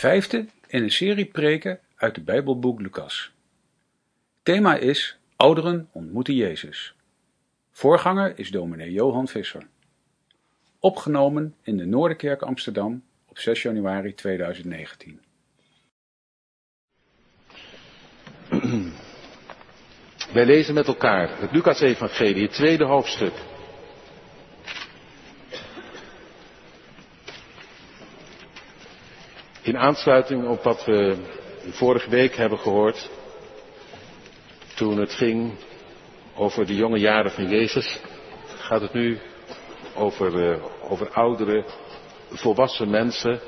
[0.00, 3.32] Vijfde in een serie preken uit het Bijbelboek Lucas.
[4.42, 6.94] Thema is Ouderen ontmoeten Jezus.
[7.70, 9.62] Voorganger is dominee Johan Visser.
[10.78, 15.20] Opgenomen in de Noorderkerk Amsterdam op 6 januari 2019.
[20.32, 23.49] Wij lezen met elkaar het Lucas-evangelie, het tweede hoofdstuk.
[29.70, 31.16] In aansluiting op wat we
[31.70, 33.10] vorige week hebben gehoord,
[34.74, 35.52] toen het ging
[36.34, 38.00] over de jonge jaren van Jezus,
[38.46, 39.18] gaat het nu
[39.94, 41.64] over, uh, over oudere,
[42.30, 43.40] volwassen mensen,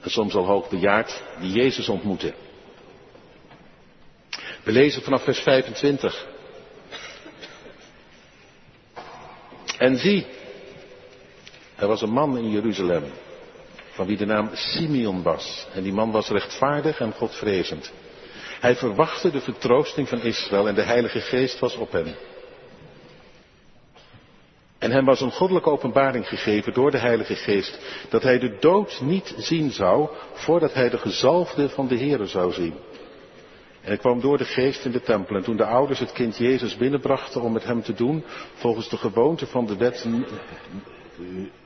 [0.00, 2.34] en soms al hoogbejaard, die Jezus ontmoeten.
[4.62, 6.26] We lezen vanaf vers 25.
[9.78, 10.26] En zie,
[11.78, 13.04] er was een man in Jeruzalem,
[13.90, 15.66] van wie de naam Simeon was.
[15.74, 17.92] En die man was rechtvaardig en godvrezend.
[18.60, 22.14] Hij verwachtte de vertroosting van Israël en de Heilige Geest was op hem.
[24.78, 29.00] En hem was een goddelijke openbaring gegeven door de Heilige Geest, dat hij de dood
[29.00, 32.74] niet zien zou, voordat hij de gezalfde van de Heere zou zien.
[33.80, 35.36] En hij kwam door de geest in de tempel.
[35.36, 38.96] En toen de ouders het kind Jezus binnenbrachten om met hem te doen, volgens de
[38.96, 40.06] gewoonte van de wet,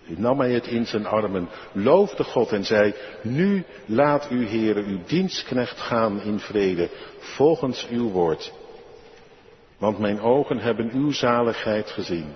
[0.06, 4.98] nam hij het in zijn armen, loofde God en zei, nu laat u, Heere, uw
[5.06, 8.52] dienstknecht gaan in vrede, volgens uw woord.
[9.78, 12.32] Want mijn ogen hebben uw zaligheid gezien,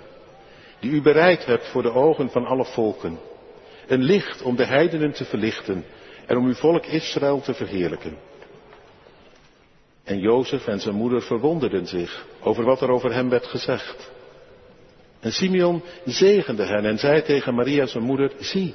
[0.81, 3.19] die u bereid hebt voor de ogen van alle volken.
[3.87, 5.85] Een licht om de heidenen te verlichten
[6.27, 8.17] en om uw volk Israël te verheerlijken.
[10.05, 14.11] En Jozef en zijn moeder verwonderden zich over wat er over hem werd gezegd.
[15.27, 18.75] En Simeon zegende hen en zei tegen Maria zijn moeder, zie,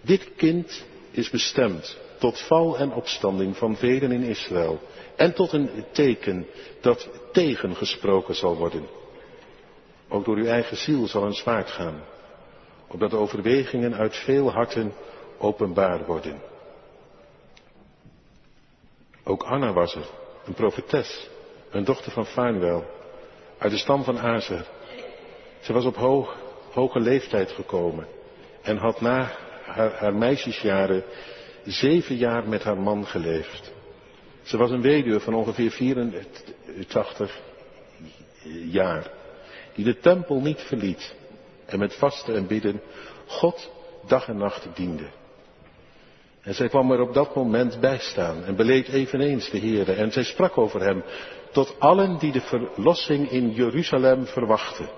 [0.00, 4.80] dit kind is bestemd tot val en opstanding van velen in Israël
[5.16, 6.46] en tot een teken
[6.80, 8.86] dat tegengesproken zal worden.
[10.08, 12.02] Ook door uw eigen ziel zal een zwaard gaan,
[12.88, 14.92] opdat overwegingen uit veel harten
[15.38, 16.40] openbaar worden.
[19.24, 20.06] Ook Anna was er,
[20.44, 21.28] een profetes,
[21.70, 22.84] een dochter van Fanuel,
[23.58, 24.76] uit de stam van Azer.
[25.60, 26.36] Ze was op hoog,
[26.72, 28.06] hoge leeftijd gekomen
[28.62, 29.30] en had na
[29.64, 31.04] haar, meisjesjaren
[31.64, 33.72] zeven jaar met haar man geleefd.
[34.42, 37.40] Ze was een weduwe van ongeveer 84
[38.70, 39.10] jaar,
[39.74, 41.14] die de tempel niet verliet
[41.66, 42.80] en met vasten en bidden
[43.26, 43.70] God
[44.06, 45.06] dag en nacht diende.
[46.42, 49.92] En zij kwam er op dat moment bij staan en beleed eveneens de Heere.
[49.92, 51.02] En zij sprak over hem
[51.52, 54.88] tot allen die de verlossing in Jeruzalem verwachten.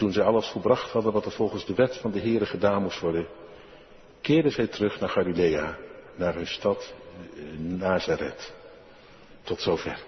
[0.00, 3.00] Toen zij alles volbracht hadden wat er volgens de wet van de Heere gedaan moest
[3.00, 3.26] worden,
[4.20, 5.78] keerden zij terug naar Galilea,
[6.16, 6.94] naar hun stad
[7.56, 8.52] Nazareth.
[9.42, 9.98] Tot zover.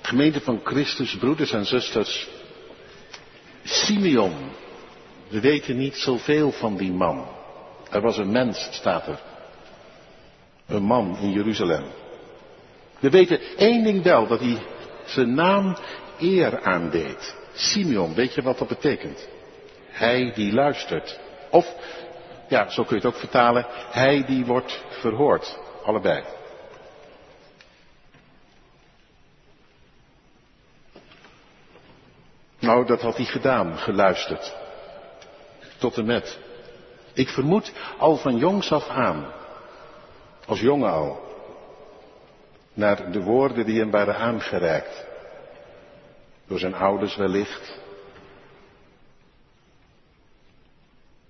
[0.00, 2.28] Gemeente van Christus, broeders en zusters,
[3.64, 4.34] Simeon.
[5.28, 7.44] We weten niet zoveel van die man.
[7.90, 9.18] Er was een mens, staat er.
[10.66, 11.84] Een man in Jeruzalem.
[12.98, 14.58] We weten één ding wel, dat hij
[15.04, 15.76] zijn naam
[16.18, 17.34] eer aandeed.
[17.52, 19.28] Simeon, weet je wat dat betekent?
[19.90, 21.18] Hij die luistert.
[21.50, 21.74] Of,
[22.48, 25.58] ja, zo kun je het ook vertalen, hij die wordt verhoord.
[25.84, 26.24] Allebei.
[32.58, 34.54] Nou, dat had hij gedaan, geluisterd.
[35.78, 36.38] Tot en met.
[37.16, 39.32] Ik vermoed al van jongs af aan,
[40.46, 41.20] als jongen al,
[42.72, 45.06] naar de woorden die hem waren aangereikt.
[46.46, 47.78] Door zijn ouders wellicht.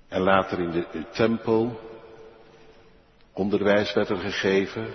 [0.09, 1.81] En later in de, de tempel.
[3.33, 4.95] Onderwijs werd er gegeven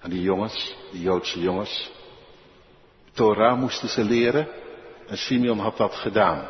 [0.00, 1.92] aan die jongens, die Joodse jongens.
[3.12, 4.48] Torah moesten ze leren.
[5.06, 6.48] En Simeon had dat gedaan.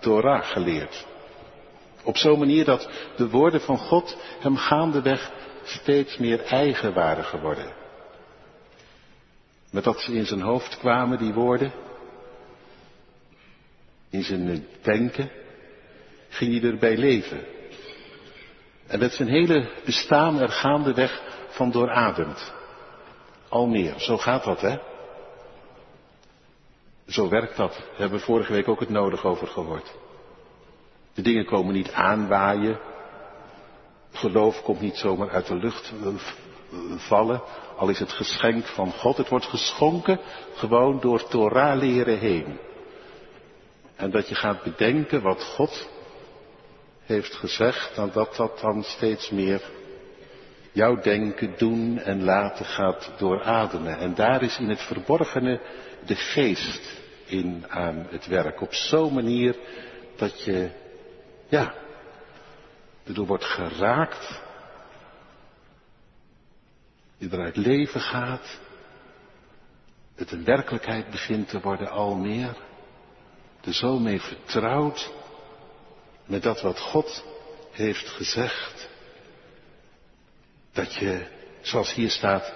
[0.00, 1.08] Torah geleerd.
[2.04, 5.30] Op zo'n manier dat de woorden van God hem gaandeweg
[5.64, 7.72] steeds meer eigen waren geworden.
[9.70, 11.72] Met dat ze in zijn hoofd kwamen, die woorden,
[14.10, 15.30] in zijn denken,
[16.28, 17.44] ging hij erbij leven.
[18.86, 22.52] En werd zijn hele bestaan er gaandeweg van doorademd.
[23.48, 24.78] Al meer, zo gaat dat hè.
[27.06, 27.72] Zo werkt dat.
[27.72, 29.94] Daar hebben we vorige week ook het nodig over gehoord.
[31.14, 32.78] De dingen komen niet aanwaaien.
[34.12, 36.14] Geloof komt niet zomaar uit de lucht eh,
[36.96, 37.42] vallen,
[37.76, 39.16] al is het geschenk van God.
[39.16, 40.20] Het wordt geschonken
[40.54, 42.58] gewoon door Torah leren heen.
[43.96, 45.88] En dat je gaat bedenken wat God
[47.02, 49.62] heeft gezegd, en dat dat dan steeds meer
[50.72, 53.98] jouw denken, doen en laten gaat doorademen.
[53.98, 55.60] En daar is in het verborgene
[56.06, 58.60] de geest in aan het werk.
[58.60, 59.56] Op zo'n manier
[60.16, 60.70] dat je,
[61.50, 61.74] ja,
[63.04, 64.40] erdoor wordt geraakt,
[67.16, 68.58] je eruit leven gaat,
[70.14, 72.56] het een werkelijkheid begint te worden al meer,
[73.60, 75.10] er zo mee vertrouwt
[76.24, 77.24] met dat wat God
[77.70, 78.88] heeft gezegd,
[80.72, 81.26] dat je,
[81.60, 82.52] zoals hier staat,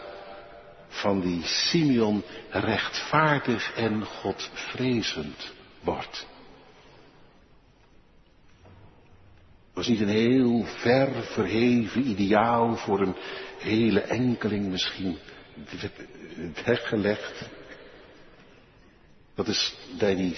[0.88, 6.26] van die Simeon rechtvaardig en godvrezend wordt.
[9.74, 13.14] Was niet een heel ver verheven ideaal voor een
[13.58, 15.18] hele enkeling misschien
[16.64, 17.48] weggelegd.
[19.34, 20.34] Dat is bij die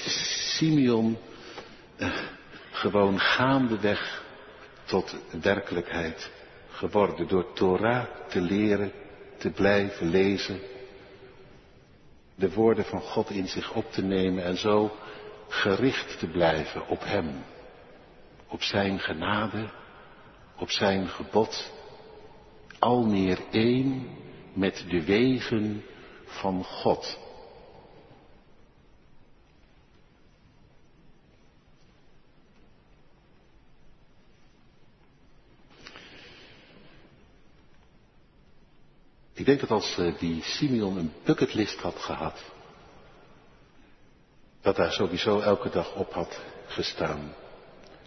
[0.56, 1.18] Simeon
[1.96, 2.18] eh,
[2.70, 4.24] gewoon gaandeweg
[4.84, 6.30] tot werkelijkheid
[6.70, 7.28] geworden.
[7.28, 8.92] Door Torah te leren,
[9.38, 10.60] te blijven lezen.
[12.34, 14.96] De woorden van God in zich op te nemen en zo
[15.48, 17.44] gericht te blijven op Hem
[18.48, 19.70] op zijn genade,
[20.56, 21.72] op zijn gebod,
[22.78, 24.16] al meer één
[24.52, 25.84] met de wegen
[26.24, 27.18] van God.
[39.32, 42.44] Ik denk dat als eh, die Simeon een bucketlist had gehad,
[44.60, 47.34] dat daar sowieso elke dag op had gestaan.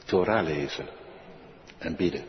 [0.09, 0.87] Torah lezen
[1.77, 2.23] en bidden.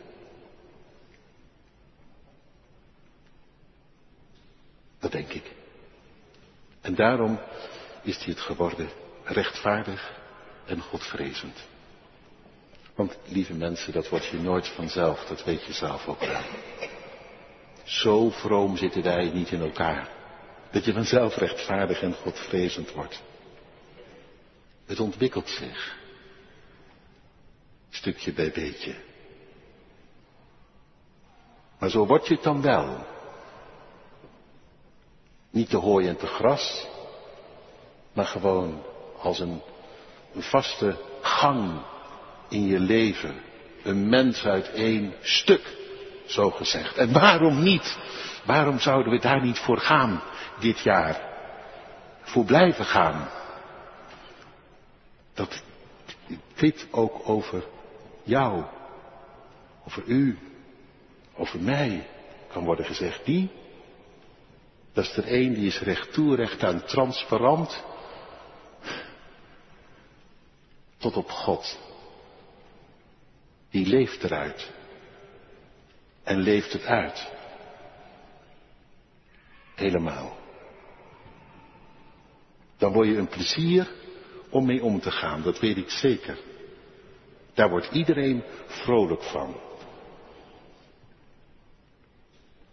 [4.99, 5.51] Dat denk ik.
[6.81, 7.39] En daarom
[8.01, 8.89] is hij het geworden
[9.23, 10.19] rechtvaardig
[10.65, 11.57] en godvrezend.
[12.95, 16.41] Want lieve mensen, dat wordt je nooit vanzelf, dat weet je zelf ook wel.
[17.83, 20.09] Zo vroom zitten wij niet in elkaar.
[20.71, 23.21] Dat je vanzelf rechtvaardig en godvrezend wordt.
[24.85, 26.00] Het ontwikkelt zich.
[27.91, 28.95] Stukje bij beetje.
[31.79, 33.05] Maar zo word je het dan wel.
[35.49, 36.87] Niet te hooi en te gras,
[38.13, 38.83] maar gewoon
[39.19, 39.61] als een,
[40.33, 41.81] een vaste gang
[42.49, 43.41] in je leven.
[43.83, 45.77] Een mens uit één stuk,
[46.25, 46.97] zo gezegd.
[46.97, 47.97] En waarom niet?
[48.45, 50.21] Waarom zouden we daar niet voor gaan
[50.59, 51.29] dit jaar?
[52.21, 53.29] Voor blijven gaan?
[55.33, 55.63] Dat
[56.55, 57.63] dit ook over
[58.31, 58.63] jou,
[59.85, 60.37] over u,
[61.35, 62.07] over mij
[62.47, 63.25] kan worden gezegd.
[63.25, 63.49] Die,
[64.93, 67.83] dat is er een die is recht toe, recht aan, transparant,
[70.97, 71.79] tot op God.
[73.69, 74.71] Die leeft eruit.
[76.23, 77.31] En leeft het uit.
[79.75, 80.37] Helemaal.
[82.77, 83.91] Dan word je een plezier
[84.49, 86.50] om mee om te gaan, dat weet ik zeker.
[87.53, 89.55] Daar wordt iedereen vrolijk van.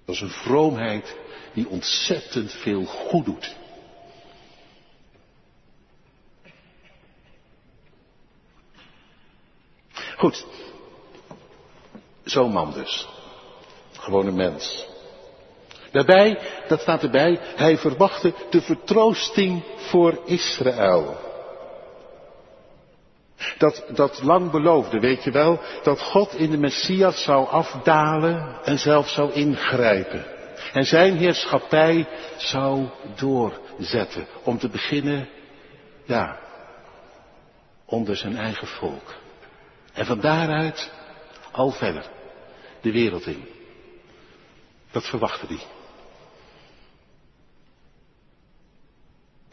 [0.05, 1.17] Dat is een vroomheid
[1.53, 3.57] die ontzettend veel goed doet.
[10.17, 10.47] Goed.
[12.25, 13.09] Zo'n man dus.
[13.93, 14.87] Gewoon een mens.
[15.91, 21.28] Daarbij, dat staat erbij, hij verwachtte de vertroosting voor Israël.
[23.59, 28.79] Dat, dat lang beloofde, weet je wel, dat God in de Messias zou afdalen en
[28.79, 30.25] zelf zou ingrijpen.
[30.73, 32.87] En zijn heerschappij zou
[33.17, 34.27] doorzetten.
[34.43, 35.29] Om te beginnen,
[36.05, 36.39] ja,
[37.85, 39.15] onder zijn eigen volk.
[39.93, 40.93] En van daaruit
[41.51, 42.05] al verder
[42.81, 43.49] de wereld in.
[44.91, 45.78] Dat verwachtte hij.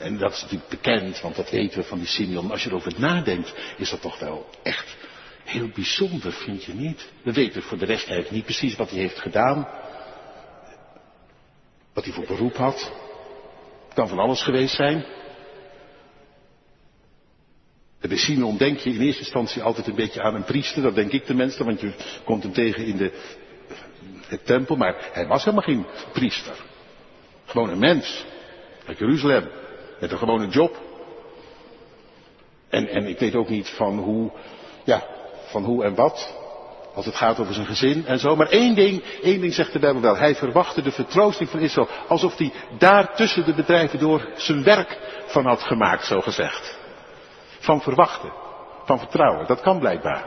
[0.06, 2.52] En dat is natuurlijk bekend, want dat weten we van die Simeon.
[2.52, 4.96] Als je erover nadenkt, is dat toch wel echt
[5.44, 7.12] heel bijzonder, vind je niet?
[7.24, 9.68] We weten voor de rest eigenlijk niet precies wat hij heeft gedaan.
[11.94, 12.92] Wat hij voor beroep had.
[13.86, 15.06] Het kan van alles geweest zijn.
[18.00, 20.82] Bij Simeon denk je in eerste instantie altijd een beetje aan een priester.
[20.82, 21.94] Dat denk ik tenminste, want je
[22.24, 23.12] komt hem tegen in de,
[24.28, 24.76] het tempel.
[24.76, 26.56] Maar hij was helemaal geen priester.
[27.46, 28.26] Gewoon een mens.
[28.86, 29.64] Uit Jeruzalem.
[30.00, 30.78] Met een gewone job.
[32.70, 34.32] En, en ik weet ook niet van hoe,
[34.84, 35.04] ja,
[35.46, 36.44] van hoe en wat.
[36.94, 38.36] Als het gaat over zijn gezin en zo.
[38.36, 40.18] Maar één ding, één ding zegt de Bijbel wel.
[40.18, 41.90] Hij verwachtte de vertroosting van Israël.
[42.08, 46.78] Alsof hij daar tussen de bedrijven door zijn werk van had gemaakt, zo gezegd.
[47.60, 48.32] Van verwachten.
[48.86, 49.48] Van vertrouwen.
[49.48, 50.26] Dat kan blijkbaar.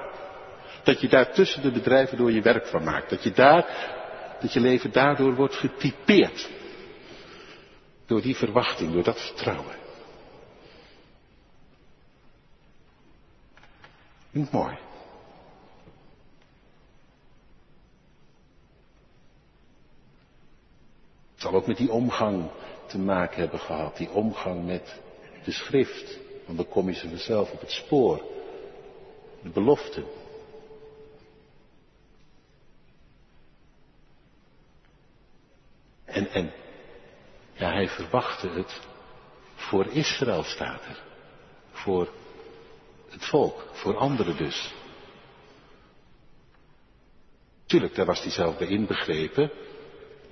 [0.83, 3.11] Dat je daar tussen de bedrijven door je werk van maakt.
[3.11, 3.67] Dat je daar,
[4.41, 6.49] dat je leven daardoor wordt getypeerd.
[8.09, 9.77] Door die verwachting, door dat vertrouwen.
[14.31, 14.79] Niet mooi.
[21.33, 22.51] Het zal ook met die omgang
[22.87, 23.97] te maken hebben gehad.
[23.97, 25.01] Die omgang met
[25.45, 26.19] de schrift.
[26.47, 26.95] Want dan kom je
[27.53, 28.23] op het spoor.
[29.43, 30.05] De beloften.
[36.05, 36.53] En, en,
[37.59, 38.81] ja, hij verwachtte het
[39.55, 41.03] voor Israël staat er.
[41.71, 42.09] Voor
[43.09, 44.75] het volk, voor anderen dus.
[47.67, 49.51] Tuurlijk, daar was hij zelf bij inbegrepen.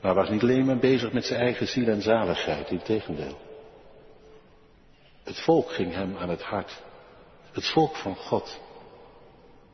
[0.01, 3.39] Maar was niet alleen maar bezig met zijn eigen ziel en zaligheid, integendeel.
[5.25, 6.83] Het volk ging hem aan het hart.
[7.53, 8.61] Het volk van God.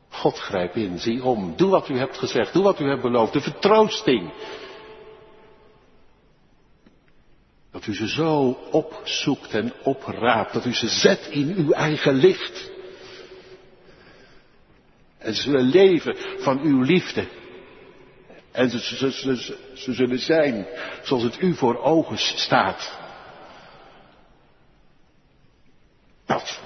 [0.09, 3.33] God grijp in, zie om, doe wat u hebt gezegd, doe wat u hebt beloofd,
[3.33, 4.33] de vertroosting.
[7.83, 12.71] Dat u ze zo opzoekt en opraapt, dat u ze zet in uw eigen licht.
[15.17, 17.27] En ze zullen leven van uw liefde.
[18.51, 19.11] En ze,
[19.91, 20.67] zullen zijn
[21.03, 22.97] zoals het u voor ogen staat.
[26.25, 26.59] Dat.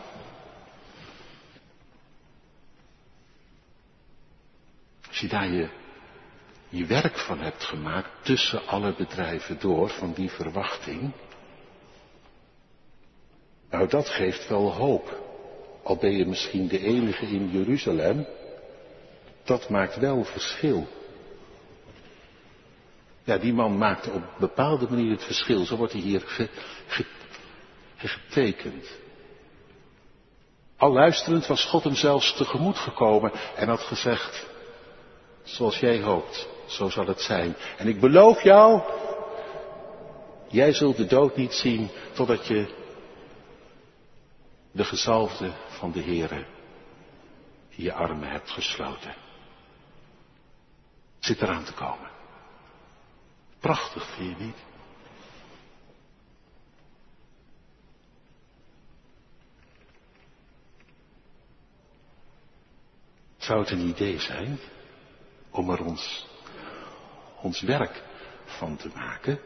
[5.08, 5.70] Als daar je,
[6.70, 11.12] je werk van hebt gemaakt tussen alle bedrijven door van die verwachting.
[13.70, 15.26] Nou, dat geeft wel hoop.
[15.84, 18.28] Al ben je misschien de enige in Jeruzalem.
[19.44, 20.88] Dat maakt wel verschil.
[23.24, 25.66] Ja, die man maakte op bepaalde manier het verschil.
[25.66, 26.50] Zo wordt hij hier
[27.98, 28.88] getekend.
[30.78, 34.46] Al luisterend was God hem zelfs tegemoet gekomen en had gezegd,
[35.44, 37.56] zoals jij hoopt, zo zal het zijn.
[37.78, 38.82] En ik beloof jou,
[40.48, 42.76] jij zult de dood niet zien totdat je
[44.72, 46.46] de gezalfde van de Heere
[47.70, 49.16] in je armen hebt gesloten.
[51.20, 52.10] Zit eraan te komen.
[53.60, 54.56] Prachtig, vind je niet?
[63.38, 64.60] Zou het een idee zijn
[65.50, 66.27] om er ons,
[67.42, 68.02] ons werk
[68.46, 69.40] van te maken?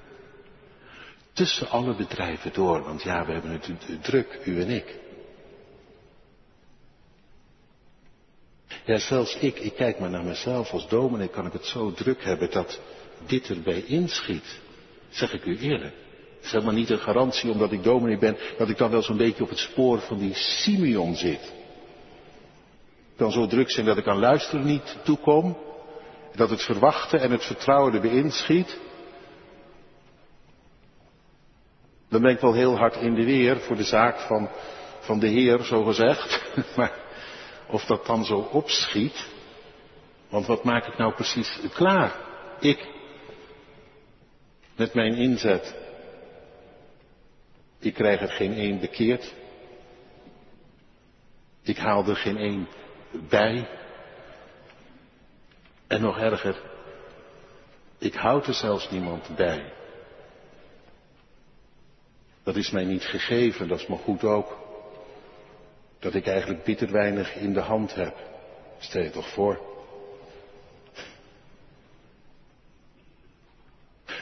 [1.33, 4.99] Tussen alle bedrijven door, want ja, we hebben het druk, u en ik.
[8.85, 12.23] Ja, zelfs ik, ik kijk maar naar mezelf als dominee, kan ik het zo druk
[12.23, 12.79] hebben dat
[13.25, 14.59] dit erbij inschiet.
[15.09, 15.93] Zeg ik u eerlijk.
[16.35, 19.17] Het is helemaal niet een garantie omdat ik dominee ben, dat ik dan wel zo'n
[19.17, 21.53] beetje op het spoor van die Simeon zit.
[23.15, 25.57] Dan zo druk zijn dat ik aan luisteren niet toekom.
[26.35, 28.79] Dat het verwachten en het vertrouwen erbij inschiet.
[32.09, 34.49] Dan ben ik wel heel hard in de weer voor de zaak van,
[34.99, 36.53] van de Heer, zo gezegd.
[36.75, 36.91] Maar
[37.67, 39.27] of dat dan zo opschiet.
[40.29, 42.15] Want wat maak ik nou precies klaar?
[42.59, 42.87] Ik.
[44.75, 45.75] Met mijn inzet.
[47.79, 49.33] Ik krijg er geen één bekeerd.
[51.61, 52.67] Ik haal er geen één
[53.29, 53.67] bij.
[55.91, 56.61] En nog erger,
[57.97, 59.73] ik houd er zelfs niemand bij.
[62.43, 64.57] Dat is mij niet gegeven, dat is me goed ook
[65.99, 68.15] dat ik eigenlijk bitter weinig in de hand heb.
[68.79, 69.61] Stel je toch voor.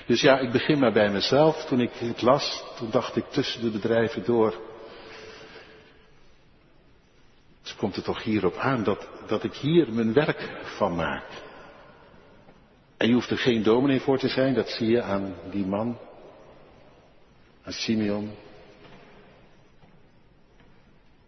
[0.05, 1.65] Dus ja, ik begin maar bij mezelf.
[1.65, 4.53] Toen ik het las, toen dacht ik tussen de bedrijven door.
[7.61, 11.47] Dus komt het toch hierop aan dat, dat ik hier mijn werk van maak.
[12.99, 15.97] En je hoeft er geen dominee voor te zijn, dat zie je aan die man,
[17.63, 18.31] aan Simeon,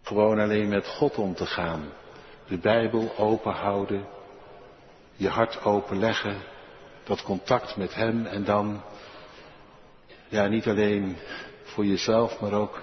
[0.02, 1.92] gewoon alleen met God om te gaan.
[2.48, 4.06] De Bijbel open houden.
[5.16, 6.36] Je hart openleggen.
[7.04, 8.82] Dat contact met Hem en dan,
[10.28, 11.16] ja, niet alleen
[11.62, 12.82] voor jezelf, maar ook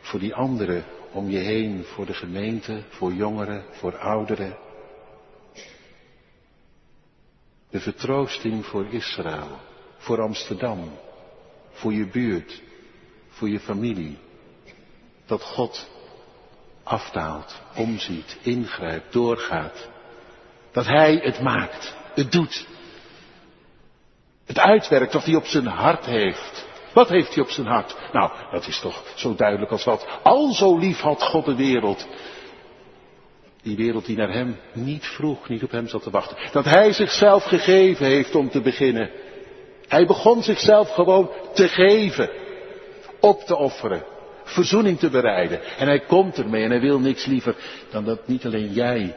[0.00, 4.65] voor die anderen om je heen, voor de gemeente, voor jongeren, voor ouderen.
[7.70, 9.58] De vertroosting voor Israël,
[9.96, 10.90] voor Amsterdam,
[11.72, 12.62] voor je buurt,
[13.28, 14.18] voor je familie.
[15.26, 15.88] Dat God
[16.82, 19.88] afdaalt, omziet, ingrijpt, doorgaat.
[20.72, 22.66] Dat hij het maakt, het doet.
[24.44, 26.66] Het uitwerkt wat hij op zijn hart heeft.
[26.92, 27.96] Wat heeft hij op zijn hart?
[28.12, 30.06] Nou, dat is toch zo duidelijk als wat.
[30.22, 32.06] Al zo lief had God de wereld.
[33.66, 36.36] Die wereld die naar hem niet vroeg, niet op hem zat te wachten.
[36.52, 39.10] Dat hij zichzelf gegeven heeft om te beginnen.
[39.88, 42.30] Hij begon zichzelf gewoon te geven.
[43.20, 44.04] Op te offeren.
[44.44, 45.60] Verzoening te bereiden.
[45.78, 47.56] En hij komt ermee en hij wil niks liever
[47.90, 49.16] dan dat niet alleen jij,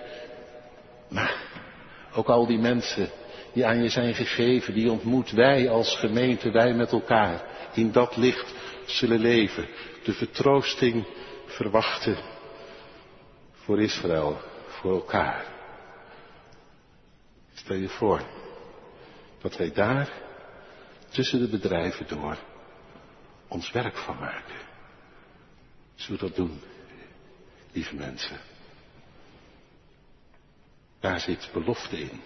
[1.10, 1.36] maar
[2.16, 3.10] ook al die mensen
[3.54, 7.42] die aan je zijn gegeven, die ontmoet wij als gemeente, wij met elkaar,
[7.74, 8.54] in dat licht
[8.86, 9.68] zullen leven.
[10.04, 11.06] De vertroosting
[11.46, 12.18] verwachten
[13.70, 15.46] voor Israël, voor elkaar.
[17.54, 18.22] Stel je voor
[19.42, 20.12] dat wij daar
[21.10, 22.38] tussen de bedrijven door
[23.48, 24.56] ons werk van maken.
[25.96, 26.62] Zullen we dat doen,
[27.72, 28.40] lieve mensen?
[31.00, 32.22] Daar zit belofte in.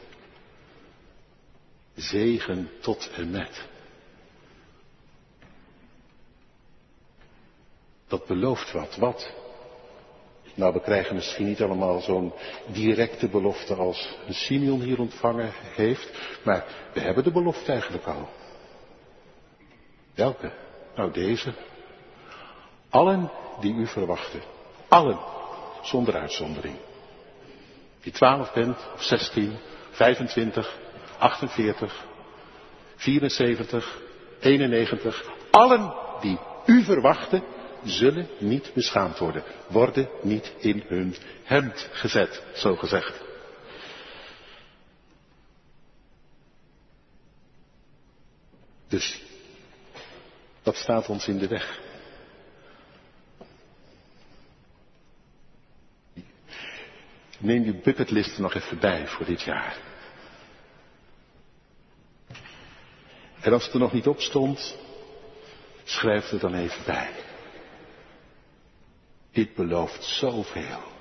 [1.95, 3.67] Zegen tot en met.
[8.07, 8.95] Dat belooft wat.
[8.95, 9.42] Wat?
[10.55, 12.33] Nou, we krijgen misschien niet allemaal zo'n
[12.67, 18.29] directe belofte als Simeon hier ontvangen heeft, maar we hebben de belofte eigenlijk al.
[20.15, 20.51] Welke?
[20.95, 21.53] Nou, deze.
[22.89, 24.41] Allen die u verwachten.
[24.88, 25.19] Allen.
[25.81, 26.75] Zonder uitzondering.
[28.01, 29.57] Je twaalf bent, of zestien,
[29.91, 30.77] 25,
[31.17, 32.05] 48,
[32.96, 34.01] 74,
[34.39, 35.25] 91.
[35.51, 37.44] Allen die u verwachten,
[37.83, 39.43] zullen niet beschaamd worden.
[39.67, 43.22] Worden niet in hun hemd gezet, zo gezegd.
[48.87, 49.22] Dus,
[50.61, 51.79] dat staat ons in de weg.
[57.37, 59.77] Neem je bucketlist nog even bij voor dit jaar.
[63.41, 64.77] En als het er nog niet op stond,
[65.83, 67.09] schrijf er dan even bij.
[69.33, 70.91] Dit belooft zoveel.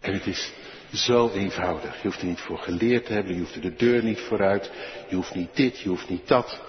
[0.00, 0.52] En het is
[0.92, 1.96] zo eenvoudig.
[1.96, 4.70] Je hoeft er niet voor geleerd te hebben, je hoeft er de deur niet vooruit,
[5.08, 6.60] je hoeft niet dit, je hoeft niet dat.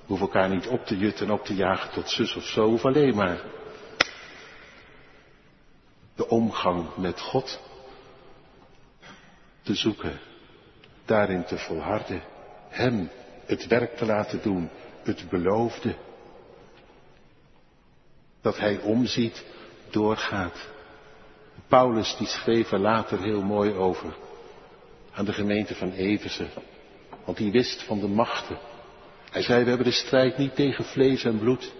[0.00, 2.68] Je hoeft elkaar niet op te jutten en op te jagen tot zus of zo,
[2.68, 3.40] of alleen maar
[6.14, 7.60] de omgang met God
[9.62, 10.20] te zoeken,
[11.04, 12.22] daarin te volharden,
[12.68, 13.10] Hem
[13.46, 14.70] het werk te laten doen,
[15.02, 15.94] het beloofde.
[18.40, 19.44] Dat Hij omziet,
[19.90, 20.68] doorgaat.
[21.68, 24.14] Paulus die schreef er later heel mooi over
[25.12, 26.46] aan de gemeente van Efeze,
[27.24, 28.58] want die wist van de machten.
[29.30, 31.72] Hij zei, we hebben de strijd niet tegen vlees en bloed.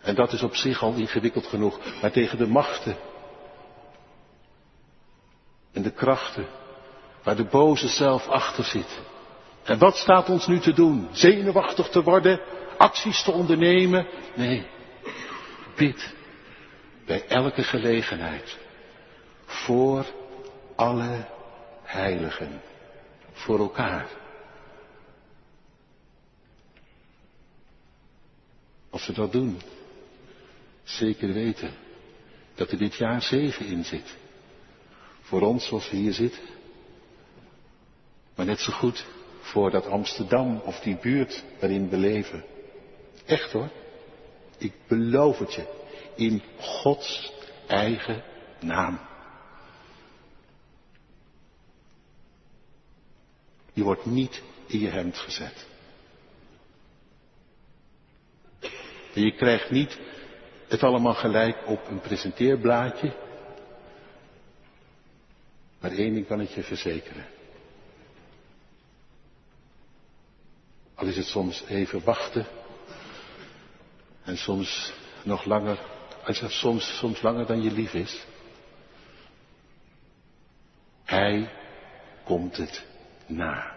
[0.00, 2.96] En dat is op zich al ingewikkeld genoeg, maar tegen de machten
[5.72, 6.46] en de krachten
[7.22, 9.00] waar de boze zelf achter zit.
[9.62, 11.08] En wat staat ons nu te doen?
[11.12, 12.40] Zenuwachtig te worden?
[12.78, 14.06] Acties te ondernemen?
[14.34, 14.66] Nee.
[15.76, 16.14] Bid
[17.06, 18.58] bij elke gelegenheid.
[19.44, 20.06] Voor
[20.76, 21.26] alle
[21.82, 22.60] heiligen.
[23.32, 24.06] Voor elkaar.
[28.90, 29.60] Als we dat doen,
[30.82, 31.70] zeker weten
[32.54, 34.16] dat er dit jaar zegen in zit.
[35.20, 36.42] Voor ons zoals we hier zitten.
[38.34, 39.06] Maar net zo goed
[39.40, 42.44] voor dat Amsterdam of die buurt waarin we leven.
[43.24, 43.70] Echt hoor.
[44.62, 45.66] Ik beloof het je.
[46.14, 47.32] In Gods
[47.66, 48.22] eigen
[48.60, 49.00] naam.
[53.72, 55.66] Je wordt niet in je hemd gezet.
[59.14, 59.98] En je krijgt niet
[60.68, 63.12] het allemaal gelijk op een presenteerblaadje.
[65.80, 67.26] Maar één ding kan ik je verzekeren.
[70.94, 72.46] Al is het soms even wachten.
[74.24, 75.78] En soms nog langer,
[76.48, 78.26] soms, soms langer dan je lief is.
[81.04, 81.50] Hij
[82.24, 82.86] komt het
[83.26, 83.76] na.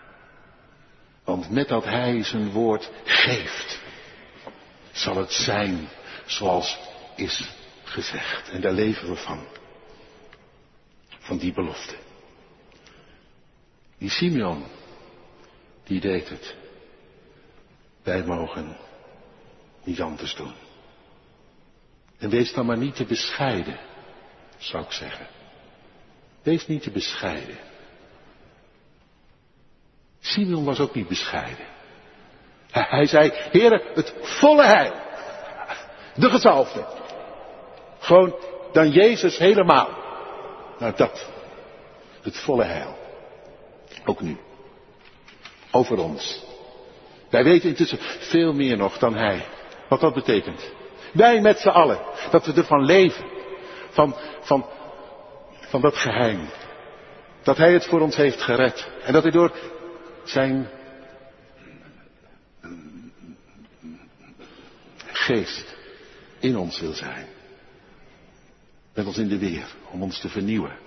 [1.23, 3.79] Want met dat hij zijn woord geeft,
[4.91, 5.88] zal het zijn
[6.25, 6.77] zoals
[7.15, 7.49] is
[7.84, 8.49] gezegd.
[8.49, 9.47] En daar leven we van.
[11.19, 11.95] Van die belofte.
[13.97, 14.65] Die Simeon,
[15.84, 16.55] die deed het.
[18.03, 18.77] Wij mogen
[19.86, 20.54] niet anders doen.
[22.17, 23.80] En wees dan maar niet te bescheiden,
[24.58, 25.28] zou ik zeggen.
[26.43, 27.58] Wees niet te bescheiden.
[30.19, 31.65] Simeon was ook niet bescheiden.
[32.71, 34.93] Hij zei, heren, het volle heil.
[36.15, 36.86] De gezalfde.
[38.00, 38.36] Gewoon
[38.71, 39.89] dan Jezus helemaal.
[40.80, 41.30] Nou dat.
[42.21, 42.98] het volle heil.
[44.06, 44.38] Ook nu.
[45.71, 46.43] Over ons.
[47.30, 49.45] Wij weten intussen veel meer nog dan hij.
[49.88, 50.71] Wat dat betekent.
[51.13, 52.00] Wij met z'n allen.
[52.32, 53.26] Dat we ervan leven.
[53.89, 54.65] Van, van,
[55.60, 56.50] van dat geheim.
[57.43, 58.88] Dat hij het voor ons heeft gered.
[59.04, 59.52] En dat hij door
[60.24, 60.69] zijn
[65.12, 65.76] geest
[66.39, 67.28] in ons wil zijn.
[68.93, 70.78] Met ons in de weer, om ons te vernieuwen.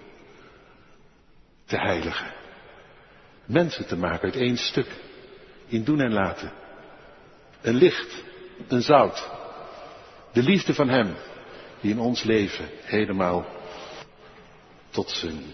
[1.67, 2.33] Te heiligen.
[3.45, 4.87] Mensen te maken uit één stuk.
[5.67, 6.53] In doen en laten.
[7.61, 8.25] Een licht,
[8.69, 9.29] een zout.
[10.33, 11.15] De liefde van Hem,
[11.81, 13.47] die in ons leven helemaal
[14.91, 15.53] tot zijn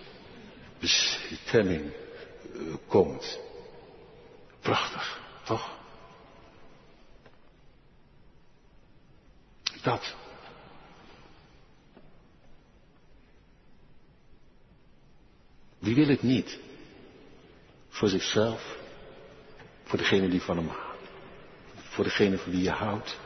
[0.78, 1.92] bestemming
[2.54, 3.38] eh, komt.
[4.60, 5.72] Prachtig, toch?
[9.82, 10.14] Dat.
[15.78, 16.58] Wie wil het niet?
[17.88, 18.76] Voor zichzelf,
[19.84, 20.83] voor degene die van hem houdt,
[21.94, 23.18] voor degene van wie je houdt,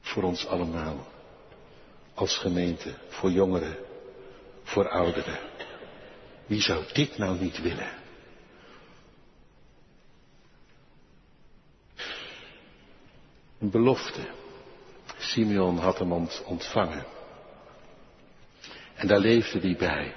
[0.00, 1.06] voor ons allemaal,
[2.14, 3.76] als gemeente, voor jongeren,
[4.62, 5.38] voor ouderen.
[6.46, 7.90] Wie zou dit nou niet willen?
[13.58, 14.28] Een belofte.
[15.18, 16.12] Simeon had hem
[16.44, 17.06] ontvangen.
[18.94, 20.14] En daar leefde hij bij.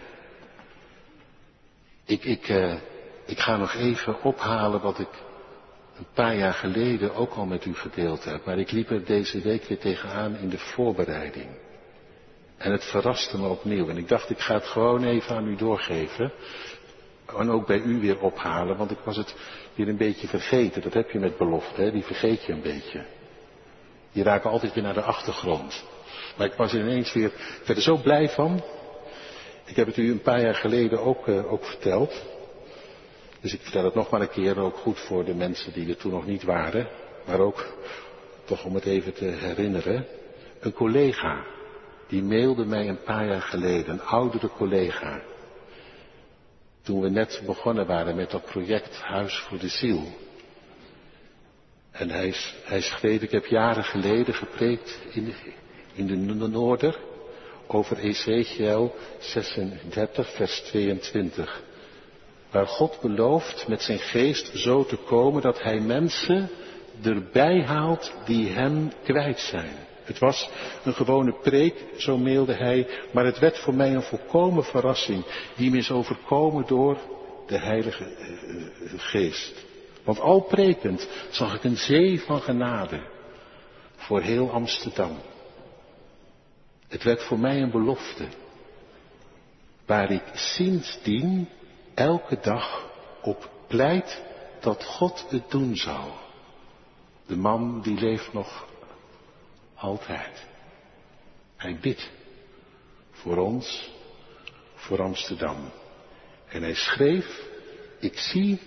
[2.06, 2.80] Ik, ik, uh,
[3.26, 5.30] ik ga nog even ophalen wat ik
[6.01, 8.45] een paar jaar geleden ook al met u gedeeld heb.
[8.45, 11.49] Maar ik liep er deze week weer tegenaan in de voorbereiding.
[12.57, 13.89] En het verraste me opnieuw.
[13.89, 16.31] En ik dacht, ik ga het gewoon even aan u doorgeven.
[17.37, 19.35] En ook bij u weer ophalen, want ik was het
[19.75, 20.81] weer een beetje vergeten.
[20.81, 21.91] Dat heb je met belofte, hè?
[21.91, 23.05] die vergeet je een beetje.
[24.11, 25.83] Die raken altijd weer naar de achtergrond.
[26.37, 27.31] Maar ik was er ineens weer
[27.63, 28.63] verder zo blij van.
[29.65, 32.23] Ik heb het u een paar jaar geleden ook, uh, ook verteld.
[33.41, 35.97] Dus ik vertel het nog maar een keer, ook goed voor de mensen die er
[35.97, 36.88] toen nog niet waren.
[37.25, 37.73] Maar ook
[38.45, 40.06] toch om het even te herinneren.
[40.60, 41.45] Een collega,
[42.08, 45.21] die mailde mij een paar jaar geleden, een oudere collega.
[46.82, 50.04] Toen we net begonnen waren met dat project Huis voor de Ziel.
[51.91, 52.34] En hij,
[52.82, 55.34] schreef, ik heb jaren geleden gepreekt in de,
[55.93, 56.99] in de Noorder
[57.67, 61.63] over Ezekiel 36, vers 22.
[62.51, 66.49] Waar God belooft met zijn geest zo te komen dat hij mensen
[67.03, 69.75] erbij haalt die hem kwijt zijn.
[70.03, 70.49] Het was
[70.83, 75.71] een gewone preek, zo mailde hij, maar het werd voor mij een volkomen verrassing, die
[75.71, 76.97] me is overkomen door
[77.47, 78.07] de Heilige
[78.97, 79.65] Geest.
[80.03, 83.01] Want al prekend zag ik een zee van genade
[83.95, 85.17] voor heel Amsterdam.
[86.87, 88.25] Het werd voor mij een belofte,
[89.85, 91.47] waar ik sindsdien
[91.93, 92.89] elke dag
[93.21, 94.21] op pleit
[94.60, 96.12] dat God het doen zou.
[97.27, 98.67] De man die leeft nog
[99.75, 100.45] altijd.
[101.56, 102.12] Hij bidt
[103.12, 103.91] voor ons,
[104.75, 105.71] voor Amsterdam.
[106.47, 107.49] En hij schreef,
[107.99, 108.60] ik zie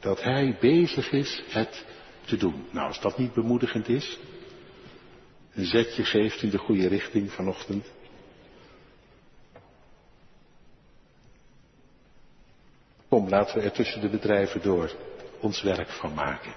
[0.00, 1.84] dat hij bezig is het
[2.24, 2.66] te doen.
[2.70, 4.18] Nou, als dat niet bemoedigend is,
[5.54, 7.86] een zetje geeft in de goede richting vanochtend.
[13.16, 14.90] Kom, laten we er tussen de bedrijven door
[15.40, 16.54] ons werk van maken.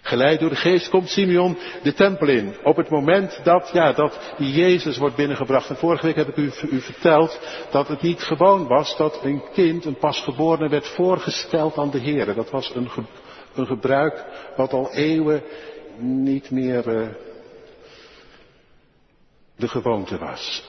[0.00, 2.54] Geleid door de geest komt Simeon de tempel in.
[2.62, 5.68] Op het moment dat, ja, dat Jezus wordt binnengebracht.
[5.68, 9.84] En vorige week heb ik u, verteld dat het niet gewoon was dat een kind,
[9.84, 12.34] een pasgeborene, werd voorgesteld aan de Heer.
[12.34, 12.88] Dat was een,
[13.54, 14.24] een gebruik
[14.56, 15.42] wat al eeuwen
[15.98, 17.08] niet meer uh,
[19.56, 20.64] de gewoonte was.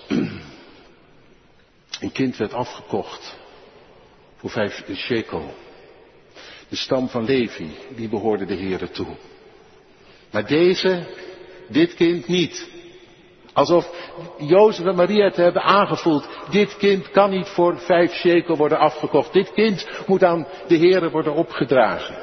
[2.00, 3.44] Een kind werd afgekocht
[4.36, 5.54] voor vijf shekel.
[6.69, 9.15] De stam van Levi, die behoorde de Heere toe.
[10.32, 11.04] Maar deze,
[11.67, 12.69] dit kind niet.
[13.54, 13.89] Alsof
[14.38, 16.28] Jozef en Maria het hebben aangevoeld.
[16.50, 19.34] Dit kind kan niet voor vijf shekel worden afgekocht.
[19.34, 22.15] Dit kind moet aan de Heere worden opgedragen.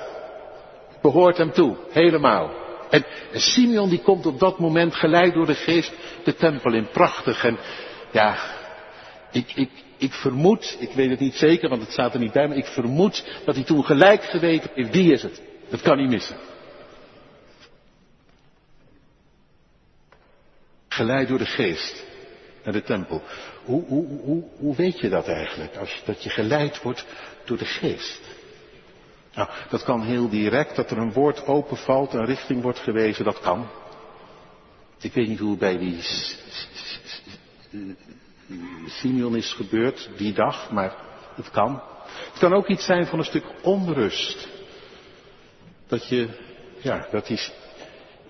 [1.02, 2.50] Behoort hem toe, helemaal.
[2.90, 5.92] En Simeon die komt op dat moment geleid door de geest
[6.24, 6.88] de tempel in.
[6.88, 7.44] Prachtig.
[7.44, 7.58] En
[8.10, 8.36] ja,
[9.30, 9.70] ik, ik,
[10.02, 12.66] ik vermoed, ik weet het niet zeker, want het staat er niet bij, maar ik
[12.66, 15.42] vermoed dat hij toen gelijk geweten heeft, die is het.
[15.70, 16.36] Dat kan niet missen.
[20.88, 22.04] Geleid door de geest
[22.64, 23.22] naar de tempel.
[23.64, 25.76] Hoe, hoe, hoe, hoe weet je dat eigenlijk?
[25.76, 27.06] Als dat je geleid wordt
[27.44, 28.20] door de geest.
[29.34, 33.40] Nou, dat kan heel direct, dat er een woord openvalt, een richting wordt gewezen, dat
[33.40, 33.68] kan.
[35.00, 36.02] Ik weet niet hoe bij die
[38.86, 40.94] Simeon is gebeurd die dag, maar
[41.34, 41.82] het kan.
[42.30, 44.48] Het kan ook iets zijn van een stuk onrust.
[45.86, 46.28] Dat je,
[46.80, 47.40] ja, dat die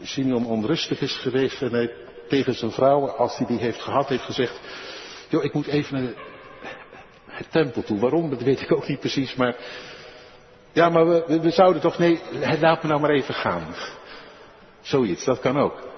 [0.02, 1.92] Simeon onrustig is geweest en hij
[2.28, 4.60] tegen zijn vrouw, als hij die heeft gehad, heeft gezegd,
[5.28, 6.12] joh, ik moet even naar
[7.26, 7.98] het tempel toe.
[7.98, 9.56] Waarom, dat weet ik ook niet precies, maar
[10.72, 12.20] ja, maar we, we zouden toch, nee,
[12.60, 13.74] laat me nou maar even gaan.
[14.80, 15.90] Zoiets, dat kan ook.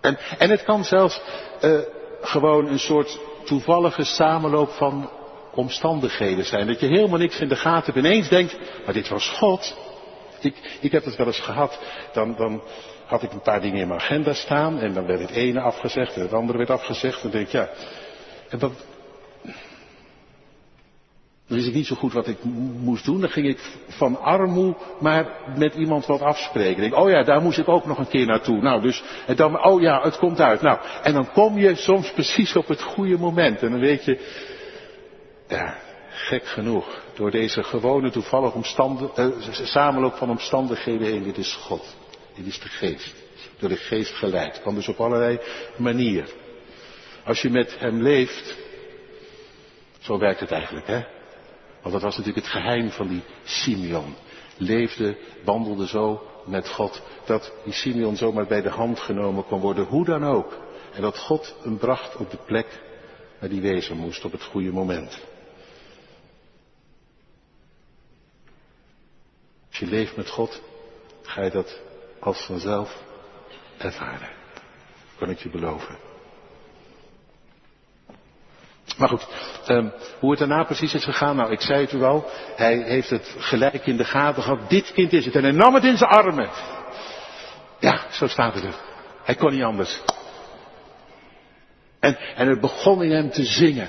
[0.00, 1.20] En, en het kan zelfs
[1.64, 1.78] uh,
[2.20, 5.10] gewoon een soort toevallige samenloop van
[5.54, 6.66] omstandigheden zijn.
[6.66, 8.06] Dat je helemaal niks in de gaten hebt.
[8.06, 9.76] Ineens denkt, maar dit was God.
[10.40, 11.78] Ik, ik heb het wel eens gehad.
[12.12, 12.62] Dan, dan
[13.06, 14.78] had ik een paar dingen in mijn agenda staan.
[14.78, 17.16] En dan werd het ene afgezegd en het andere werd afgezegd.
[17.16, 17.68] En dan denk ik, ja.
[18.48, 18.74] En dan
[21.48, 22.44] wist ik niet zo goed wat ik
[22.80, 23.20] moest doen.
[23.20, 23.58] Dan ging ik
[23.88, 26.82] van armoe maar met iemand wat afspreken.
[26.82, 28.62] Ik oh ja, daar moest ik ook nog een keer naartoe.
[28.62, 30.62] Nou, dus, en dan, oh ja, het komt uit.
[30.62, 33.62] Nou, en dan kom je soms precies op het goede moment.
[33.62, 34.18] En dan weet je,
[35.48, 35.76] ja,
[36.10, 37.02] gek genoeg.
[37.14, 38.58] Door deze gewone toevallige
[39.14, 41.22] eh, samenloop van omstandigheden heen.
[41.22, 41.96] Dit is God.
[42.36, 43.14] Dit is de geest.
[43.58, 44.62] Door de geest geleid.
[44.62, 45.38] Kan dus op allerlei
[45.76, 46.28] manieren.
[47.24, 48.56] Als je met hem leeft,
[49.98, 51.16] zo werkt het eigenlijk, hè?
[51.80, 54.14] Want dat was natuurlijk het geheim van die Simeon.
[54.56, 59.84] Leefde, wandelde zo met God, dat die Simeon zomaar bij de hand genomen kon worden,
[59.84, 60.58] hoe dan ook.
[60.92, 62.82] En dat God hem bracht op de plek
[63.40, 65.18] waar die wezen moest, op het goede moment.
[69.68, 70.62] Als je leeft met God,
[71.22, 71.80] ga je dat
[72.18, 73.02] als vanzelf
[73.78, 74.30] ervaren.
[75.18, 76.07] Kan ik je beloven.
[78.98, 79.26] Maar goed,
[79.68, 83.10] um, hoe het daarna precies is gegaan, nou ik zei het u al, hij heeft
[83.10, 85.34] het gelijk in de gaten gehad, dit kind is het.
[85.34, 86.48] En hij nam het in zijn armen.
[87.78, 88.74] Ja, zo staat het er.
[89.24, 90.00] Hij kon niet anders.
[92.00, 93.88] En, en het begon in hem te zingen.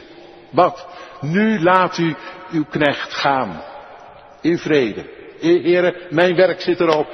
[0.50, 0.88] Wat?
[1.22, 2.15] Nu laat u
[2.52, 3.62] uw knecht gaan.
[4.41, 5.10] In vrede.
[5.39, 7.08] Heren, mijn werk zit erop.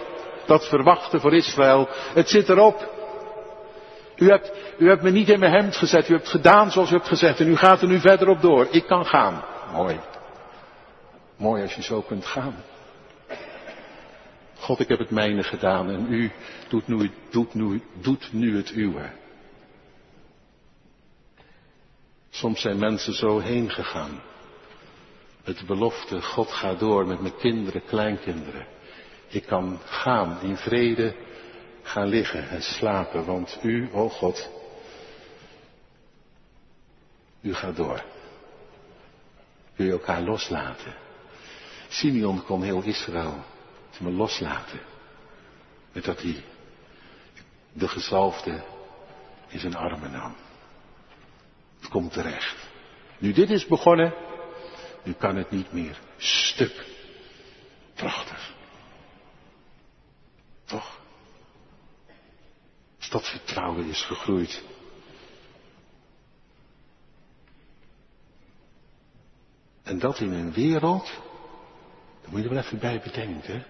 [0.45, 1.89] Dat verwachten voor Israël.
[2.13, 2.93] Het zit erop.
[4.17, 6.10] U hebt, u hebt me niet in mijn hemd gezet.
[6.10, 7.39] U hebt gedaan zoals u hebt gezegd.
[7.39, 8.67] En u gaat er nu verder op door.
[8.71, 9.43] Ik kan gaan.
[9.73, 9.99] Mooi.
[11.38, 12.56] Mooi als je zo kunt gaan.
[14.58, 16.32] God, ik heb het mijne gedaan en u
[16.67, 19.10] doet nu, doet nu, doet nu het uwe.
[22.30, 24.21] Soms zijn mensen zo heen gegaan.
[25.43, 28.65] De belofte, God gaat door met mijn kinderen, kleinkinderen.
[29.28, 31.15] Ik kan gaan in vrede
[31.86, 34.50] gaan liggen en slapen, want u, o oh God,
[37.41, 38.04] u gaat door.
[39.76, 40.95] Wil je elkaar loslaten?
[41.88, 43.43] Simeon kon heel Israël
[44.00, 44.80] me loslaten.
[45.91, 46.43] Met dat hij
[47.74, 48.63] de gezalfde
[49.48, 50.36] in zijn armen nam.
[51.80, 52.56] Het komt terecht.
[53.17, 54.13] Nu dit is begonnen,
[55.04, 56.86] nu kan het niet meer stuk.
[57.93, 58.54] Prachtig.
[60.65, 61.00] Toch?
[63.10, 64.63] Dat vertrouwen is gegroeid.
[69.84, 71.06] En dat in een wereld,
[72.22, 73.65] daar moet je er wel even bij bedenken,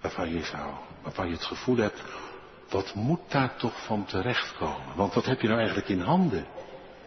[0.00, 2.02] waarvan je zou, waarvan je het gevoel hebt,
[2.70, 4.96] wat moet daar toch van terechtkomen?
[4.96, 6.46] Want wat heb je nou eigenlijk in handen?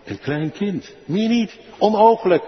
[0.04, 0.96] Een klein kind.
[1.06, 1.60] Meer niet.
[1.78, 2.44] Onogelijk.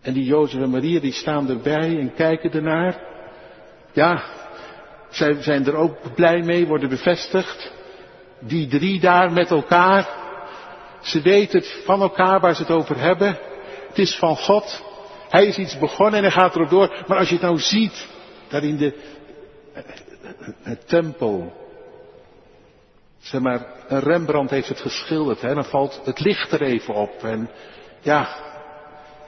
[0.00, 3.00] En die Jozef en Maria die staan erbij en kijken ernaar.
[3.92, 4.24] Ja,
[5.08, 7.72] zij zijn er ook blij mee, worden bevestigd.
[8.40, 10.08] Die drie daar met elkaar.
[11.00, 13.38] Ze weten het van elkaar waar ze het over hebben.
[13.88, 14.84] Het is van God.
[15.28, 17.04] Hij is iets begonnen en hij gaat erop door.
[17.06, 18.06] Maar als je het nou ziet,
[18.48, 18.94] daar in de,
[20.86, 21.52] tempel.
[23.18, 27.24] Zeg maar, een Rembrandt heeft het geschilderd, hè, dan valt het licht er even op.
[27.24, 27.50] En
[28.00, 28.28] ja,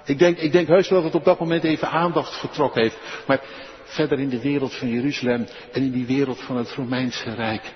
[0.05, 2.99] ik denk, ik denk heus wel dat het op dat moment even aandacht getrokken heeft.
[3.27, 3.41] Maar
[3.89, 7.75] verder in de wereld van Jeruzalem en in die wereld van het Romeinse Rijk.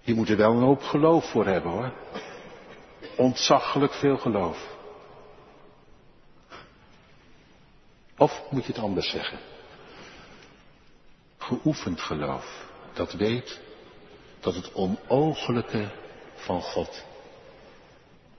[0.00, 1.92] Je moet er wel een hoop geloof voor hebben hoor.
[3.16, 4.74] Ontzaglijk veel geloof.
[8.16, 9.38] Of moet je het anders zeggen?
[11.38, 12.64] Geoefend geloof.
[12.92, 13.60] Dat weet
[14.40, 15.90] dat het onogelijke
[16.34, 17.04] van God,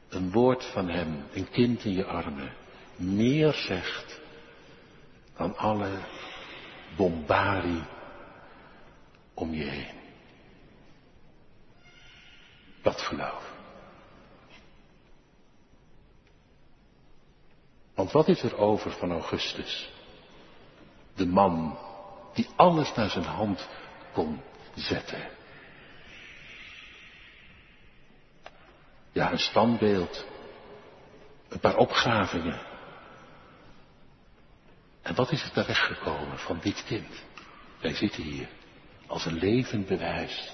[0.10, 2.54] een woord van Hem, een kind in je armen,
[2.96, 4.20] meer zegt
[5.38, 5.90] dan alle
[6.98, 7.84] bombarie
[9.34, 9.96] om je heen.
[12.82, 13.56] Dat geloof.
[17.96, 19.92] Want wat is er over van Augustus?
[21.16, 21.78] De man
[22.34, 23.70] die alles naar zijn hand
[24.14, 24.42] kon
[24.76, 25.30] zetten.
[29.12, 30.26] Ja, een standbeeld.
[31.50, 32.67] Een paar opgravingen.
[35.08, 37.08] En wat is er terechtgekomen van dit kind?
[37.82, 38.48] Wij zitten hier
[39.08, 40.54] als een levend bewijs.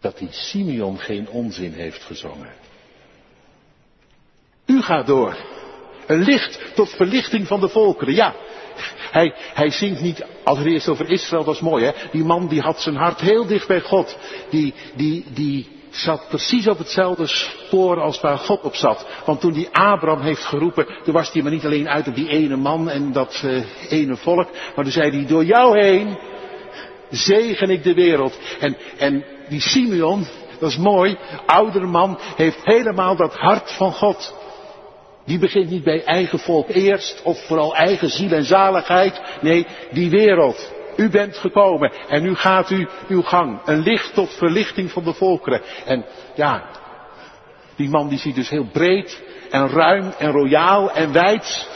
[0.00, 2.52] Dat die Simeon geen onzin heeft gezongen.
[4.66, 5.36] U gaat door.
[6.06, 8.14] Een licht tot verlichting van de volkeren.
[8.14, 8.34] Ja,
[9.10, 11.92] hij, hij zingt niet allereerst over Israël, dat is mooi hè.
[12.12, 14.18] Die man die had zijn hart heel dicht bij God.
[14.50, 19.06] Die, die, die zat precies op hetzelfde spoor als waar God op zat.
[19.24, 22.28] Want toen die Abraham heeft geroepen, toen was hij maar niet alleen uit op die
[22.28, 24.48] ene man en dat uh, ene volk.
[24.74, 26.18] Maar toen zei hij, door jou heen
[27.10, 28.38] zegen ik de wereld.
[28.60, 30.26] En, en die Simeon,
[30.58, 34.34] dat is mooi, oudere man, heeft helemaal dat hart van God.
[35.24, 39.20] Die begint niet bij eigen volk eerst, of vooral eigen ziel en zaligheid.
[39.40, 40.74] Nee, die wereld.
[40.96, 43.60] U bent gekomen en nu gaat u uw gang.
[43.64, 45.62] Een licht tot verlichting van de volkeren.
[45.84, 46.04] En
[46.34, 46.62] ja,
[47.76, 51.68] die man die ziet dus heel breed en ruim en royaal en wijd.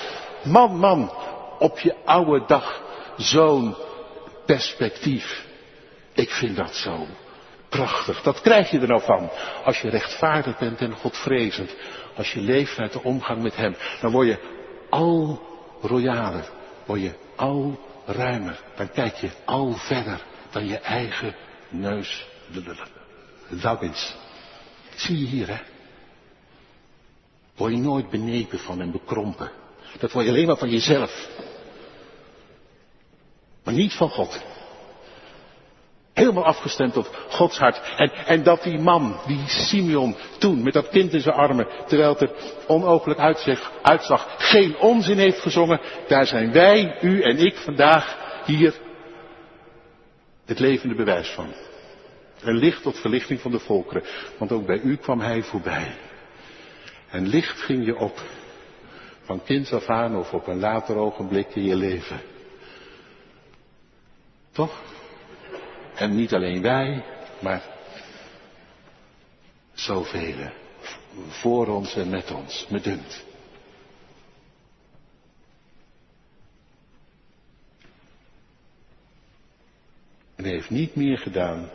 [0.45, 1.13] Man, man,
[1.59, 2.83] op je oude dag
[3.17, 3.77] zo'n
[4.47, 5.47] perspectief.
[6.15, 7.07] Ik vind dat zo
[7.69, 8.23] prachtig.
[8.23, 9.31] Dat krijg je er nou van.
[9.65, 11.75] Als je rechtvaardig bent en godvrezend.
[12.17, 13.77] Als je leeft uit de omgang met Hem.
[14.01, 14.39] Dan word je
[14.91, 15.43] al
[15.83, 16.49] royaler.
[16.87, 18.61] Word je al ruimer.
[18.77, 21.35] Dan kijk je al verder dan je eigen
[21.69, 22.27] neus
[23.49, 24.15] lang is.
[24.95, 25.59] Zie je hier, hè?
[27.57, 29.51] Word je nooit benepen van en bekrompen.
[29.99, 31.29] Dat word je alleen maar van jezelf.
[33.65, 34.41] Maar niet van God.
[36.21, 37.81] Helemaal afgestemd op Gods hart.
[37.97, 42.11] En, en dat die man, die Simeon, toen met dat kind in zijn armen, terwijl
[42.11, 42.31] het er
[42.67, 43.19] onooglijk
[43.83, 48.75] uitzag, geen onzin heeft gezongen, daar zijn wij, u en ik vandaag hier
[50.47, 51.53] het levende bewijs van.
[52.41, 54.03] Een licht tot verlichting van de volkeren,
[54.39, 55.95] want ook bij u kwam hij voorbij.
[57.11, 58.23] En licht ging je op,
[59.23, 62.21] van kind af aan of op een later ogenblik in je leven.
[64.53, 64.73] Toch?
[66.01, 67.05] En niet alleen wij,
[67.41, 67.63] maar
[69.73, 70.51] zoveel
[71.29, 73.25] voor ons en met ons, me dunkt.
[80.35, 81.71] En hij heeft niet meer gedaan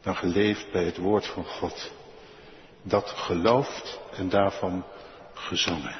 [0.00, 1.92] dan geleefd bij het woord van God.
[2.82, 4.84] Dat geloofd en daarvan
[5.34, 5.96] gezongen.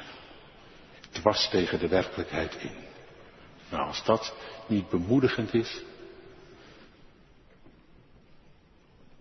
[1.11, 2.75] Dwars tegen de werkelijkheid in.
[3.69, 4.33] Nou, als dat
[4.67, 5.81] niet bemoedigend is,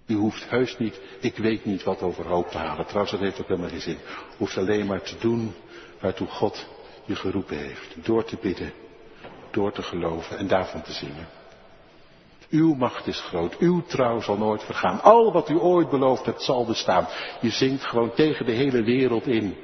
[0.07, 2.87] U hoeft heus niet, ik weet niet wat overhoop te halen.
[2.87, 3.99] Trouwens, dat heeft ook helemaal geen zin.
[4.33, 5.55] U hoeft alleen maar te doen
[6.01, 6.67] waartoe God
[7.05, 7.97] je geroepen heeft.
[8.05, 8.73] Door te bidden,
[9.51, 11.29] door te geloven en daarvan te zingen.
[12.51, 15.03] Uw macht is groot, uw trouw zal nooit vergaan.
[15.03, 17.07] Al wat u ooit beloofd hebt zal bestaan.
[17.41, 19.57] Je zingt gewoon tegen de hele wereld in.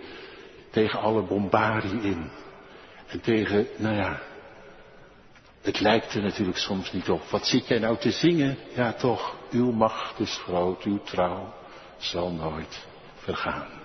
[0.70, 2.31] Tegen alle bombardie in.
[3.07, 4.20] En tegen, nou ja,
[5.62, 7.22] het lijkt er natuurlijk soms niet op.
[7.22, 8.59] Wat zit jij nou te zingen?
[8.75, 11.55] Ja toch, uw macht is groot, uw trouw
[11.96, 13.81] zal nooit vergaan.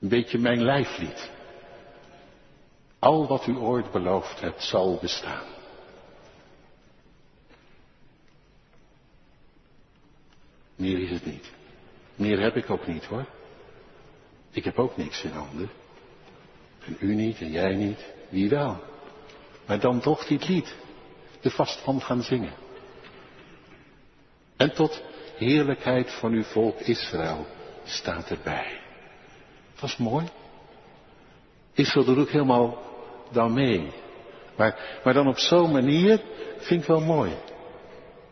[0.00, 1.30] Een beetje mijn lijflied.
[2.98, 5.46] Al wat u ooit beloofd hebt zal bestaan.
[10.76, 11.52] Meer is het niet.
[12.14, 13.26] Meer heb ik ook niet hoor.
[14.50, 15.70] Ik heb ook niks in handen.
[16.86, 18.12] En u niet en jij niet.
[18.28, 18.93] Wie wel?
[19.66, 20.74] Maar dan toch dit lied.
[21.40, 22.52] De vast van gaan zingen.
[24.56, 25.02] En tot
[25.36, 27.46] heerlijkheid van uw volk Israël
[27.84, 28.80] staat erbij.
[29.80, 30.28] Dat is mooi.
[31.72, 32.82] Israël doet ook helemaal
[33.30, 33.92] dan mee.
[34.56, 36.20] Maar, maar dan op zo'n manier
[36.58, 37.32] vind ik wel mooi.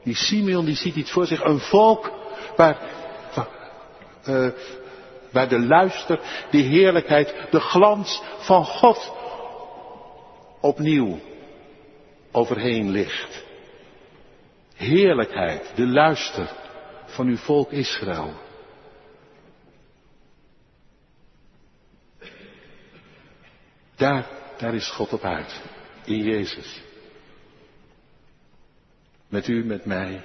[0.02, 1.44] Die Simeon die ziet iets voor zich.
[1.44, 2.12] Een volk
[2.56, 2.78] waar,
[4.28, 4.48] uh,
[5.30, 6.20] waar de luister,
[6.50, 9.12] de heerlijkheid, de glans van God
[10.62, 11.20] opnieuw
[12.30, 13.44] overheen ligt.
[14.74, 16.50] Heerlijkheid, de luister
[17.06, 18.34] van uw volk Israël.
[23.96, 24.26] Daar,
[24.58, 25.60] daar is God op uit,
[26.04, 26.82] in Jezus.
[29.28, 30.24] Met u, met mij.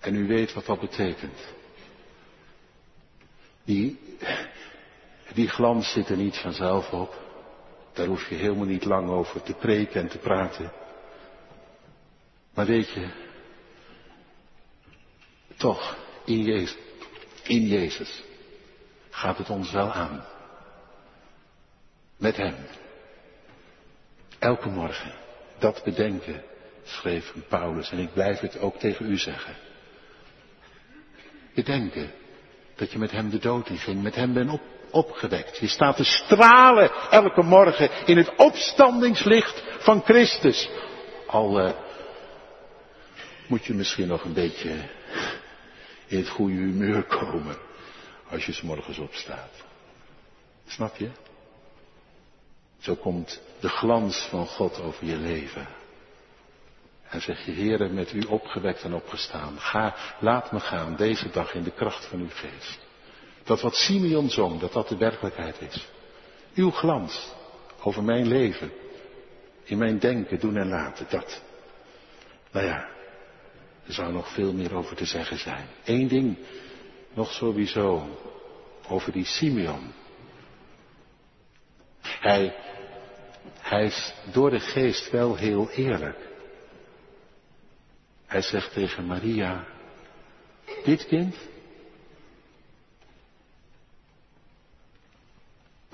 [0.00, 1.38] En u weet wat dat betekent.
[3.64, 3.98] Die,
[5.34, 7.29] die glans zit er niet vanzelf op.
[7.92, 10.72] Daar hoef je helemaal niet lang over te preken en te praten.
[12.54, 13.08] Maar weet je,
[15.56, 15.96] toch,
[17.42, 18.22] in Jezus,
[19.10, 20.24] gaat het ons wel aan.
[22.16, 22.54] Met Hem.
[24.38, 25.12] Elke morgen
[25.58, 26.42] dat bedenken
[26.82, 29.54] schreef Paulus, en ik blijf het ook tegen u zeggen.
[31.54, 32.10] Bedenken
[32.76, 34.60] dat je met hem de dood in ging, met hem bent op,
[34.90, 35.58] opgewekt.
[35.58, 40.70] Je staat te stralen elke morgen in het opstandingslicht van Christus.
[41.26, 41.70] Al uh,
[43.46, 44.74] moet je misschien nog een beetje
[46.06, 47.56] in het goede humeur komen
[48.28, 49.50] als je s morgens opstaat.
[50.66, 51.10] Snap je?
[52.78, 55.68] Zo komt de glans van God over je leven.
[57.08, 59.60] En zeg je, Heere, met u opgewekt en opgestaan.
[59.60, 62.89] Ga, laat me gaan deze dag in de kracht van uw geest.
[63.50, 65.88] Dat wat Simeon zong, dat dat de werkelijkheid is.
[66.54, 67.32] Uw glans
[67.82, 68.72] over mijn leven.
[69.64, 71.42] In mijn denken, doen en laten, dat.
[72.52, 72.88] Nou ja,
[73.86, 75.66] er zou nog veel meer over te zeggen zijn.
[75.84, 76.36] Eén ding
[77.14, 78.18] nog sowieso
[78.88, 79.92] over die Simeon.
[82.00, 82.54] Hij,
[83.58, 86.18] hij is door de geest wel heel eerlijk.
[88.26, 89.66] Hij zegt tegen Maria,
[90.84, 91.36] dit kind,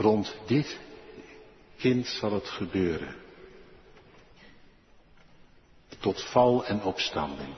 [0.06, 0.78] rond dit
[1.76, 3.14] kind zal het gebeuren.
[5.98, 7.54] Tot val en opstanding.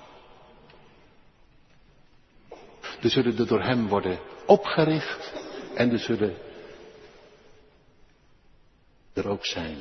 [3.03, 5.33] Er zullen er door hem worden opgericht
[5.75, 6.37] en er zullen
[9.13, 9.79] er ook zijn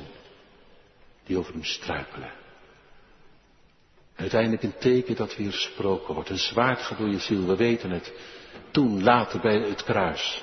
[1.24, 2.32] die over hem struikelen.
[4.14, 6.30] Uiteindelijk een teken dat weer gesproken wordt.
[6.30, 8.12] Een zwaard ziel, we weten het.
[8.70, 10.42] Toen, later bij het kruis.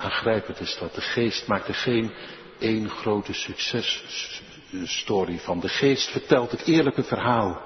[0.00, 0.94] Aangrijpend is dat.
[0.94, 2.12] De geest maakt er geen
[2.58, 5.60] één grote successtory van.
[5.60, 7.62] De geest vertelt het eerlijke verhaal.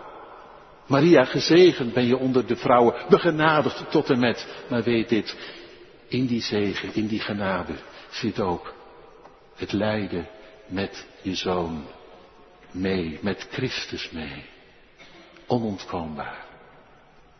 [0.86, 4.46] Maria, gezegend ben je onder de vrouwen, begenadigd tot en met.
[4.68, 5.36] Maar weet dit,
[6.08, 7.74] in die zegen, in die genade
[8.10, 8.74] zit ook
[9.54, 10.28] het lijden
[10.66, 11.84] met je zoon
[12.70, 14.44] mee, met Christus mee.
[15.46, 16.44] Onontkoombaar.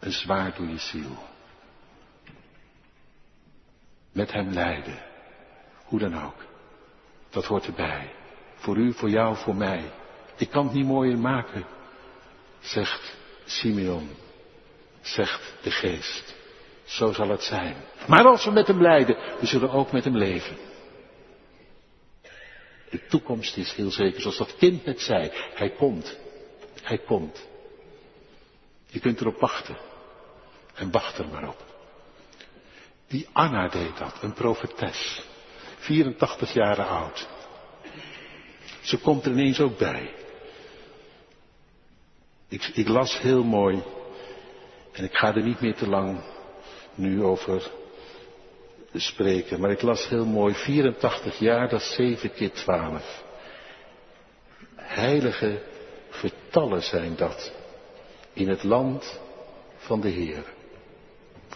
[0.00, 1.18] Een zwaar door je ziel.
[4.14, 4.98] Met hem lijden.
[5.84, 6.44] Hoe dan ook.
[7.30, 8.12] Dat hoort erbij.
[8.54, 9.90] Voor u, voor jou, voor mij.
[10.36, 11.66] Ik kan het niet mooier maken,
[12.60, 14.10] zegt Simeon,
[15.00, 16.34] zegt de geest.
[16.84, 17.76] Zo zal het zijn.
[18.06, 20.56] Maar als we met hem lijden, we zullen ook met hem leven.
[22.90, 25.30] De toekomst is heel zeker, zoals dat kind net zei.
[25.54, 26.18] Hij komt.
[26.82, 27.46] Hij komt.
[28.86, 29.76] Je kunt erop wachten.
[30.74, 31.73] En wacht er maar op.
[33.08, 35.22] Die Anna deed dat, een profetes.
[35.78, 37.28] 84 jaar oud.
[38.80, 40.14] Ze komt er ineens ook bij.
[42.48, 43.82] Ik, ik, las heel mooi,
[44.92, 46.20] en ik ga er niet meer te lang
[46.94, 47.70] nu over
[48.94, 53.22] spreken, maar ik las heel mooi, 84 jaar, dat is 7 keer 12.
[54.74, 55.62] Heilige
[56.10, 57.52] getallen zijn dat
[58.32, 59.20] in het land
[59.76, 60.44] van de Heer.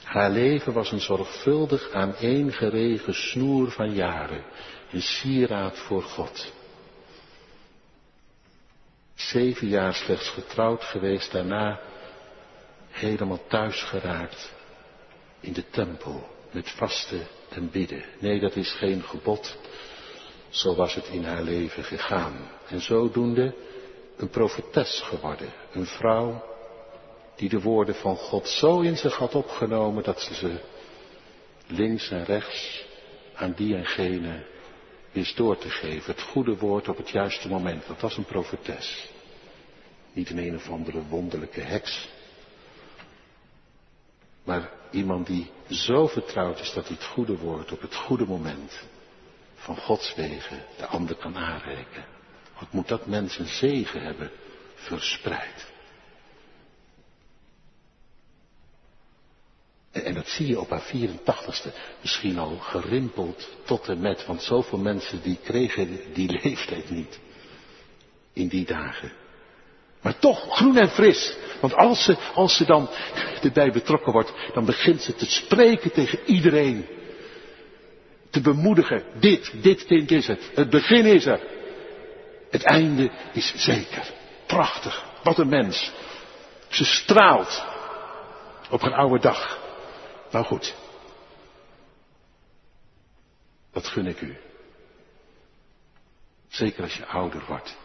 [0.04, 4.44] Haar leven was een zorgvuldig aaneengeregen snoer van jaren,
[4.92, 6.52] een sieraad voor God.
[9.14, 11.80] Zeven jaar slechts getrouwd geweest, daarna
[12.90, 14.52] helemaal thuis geraakt
[15.40, 18.04] in de tempel met vasten en bidden.
[18.18, 19.56] Nee, dat is geen gebod.
[20.48, 22.50] Zo was het in haar leven gegaan.
[22.68, 23.54] En zodoende
[24.16, 25.52] een profetes geworden.
[25.72, 26.44] Een vrouw
[27.38, 30.60] die de woorden van God zo in zich had opgenomen dat ze ze
[31.66, 32.84] links en rechts
[33.34, 34.46] aan die en gene
[35.12, 36.12] wist door te geven.
[36.12, 37.86] Het goede woord op het juiste moment.
[37.86, 39.10] Dat was een profetes.
[40.12, 42.08] Niet een een of andere wonderlijke heks.
[44.44, 48.82] Maar iemand die zo vertrouwd is dat hij het goede woord op het goede moment
[49.54, 52.04] van Gods wegen de ander kan aanreiken.
[52.58, 54.30] Wat moet dat mens een zegen hebben
[54.74, 55.76] verspreid.
[59.90, 64.78] En dat zie je op haar 84ste misschien al gerimpeld tot en met, want zoveel
[64.78, 67.18] mensen die kregen die leeftijd niet
[68.32, 69.12] in die dagen.
[70.02, 71.36] Maar toch groen en fris.
[71.60, 72.88] Want als ze, als ze dan
[73.42, 76.86] erbij betrokken wordt, dan begint ze te spreken tegen iedereen.
[78.30, 79.02] Te bemoedigen.
[79.20, 80.50] Dit, dit kind is het.
[80.54, 81.40] Het begin is er.
[82.50, 84.10] Het einde is zeker.
[84.46, 85.04] Prachtig.
[85.22, 85.92] Wat een mens.
[86.68, 87.64] Ze straalt
[88.70, 89.67] op een oude dag.
[90.30, 90.76] Nou goed.
[93.70, 94.36] Dat gun ik u.
[96.48, 97.76] Zeker als je ouder wordt.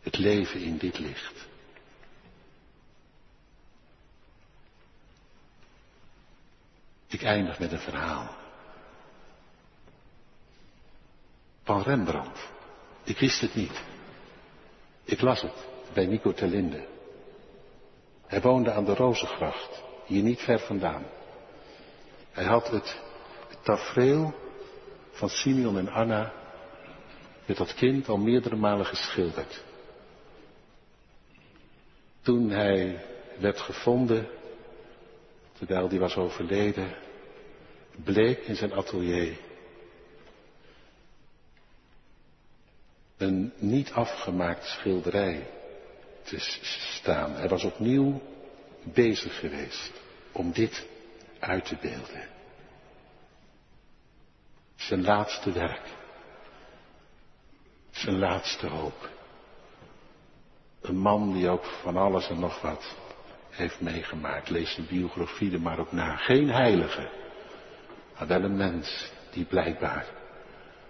[0.00, 1.46] Het leven in dit licht.
[7.06, 8.36] Ik eindig met een verhaal.
[11.62, 12.48] Van Rembrandt.
[13.04, 13.82] Ik wist het niet.
[15.04, 16.86] Ik las het bij Nico Terlinde.
[18.26, 21.04] Hij woonde aan de Rozengracht, hier niet ver vandaan.
[22.30, 23.00] Hij had het,
[23.48, 24.34] het tafereel
[25.10, 26.32] van Simeon en Anna
[27.46, 29.64] met dat kind al meerdere malen geschilderd.
[32.22, 33.04] Toen hij
[33.38, 34.28] werd gevonden,
[35.58, 36.94] terwijl hij was overleden,
[38.04, 39.36] bleek in zijn atelier
[43.16, 45.46] een niet afgemaakt schilderij
[46.22, 46.36] te
[47.00, 47.32] staan.
[47.32, 48.20] Hij was opnieuw
[48.92, 49.92] bezig geweest
[50.32, 50.86] om dit
[51.38, 52.28] uit te beelden.
[54.74, 55.94] Zijn laatste werk.
[57.90, 59.10] Zijn laatste hoop.
[60.80, 62.96] Een man die ook van alles en nog wat
[63.50, 64.50] heeft meegemaakt.
[64.50, 66.16] Lees zijn biografie er maar ook na.
[66.16, 67.10] Geen heilige,
[68.18, 70.06] maar wel een mens die blijkbaar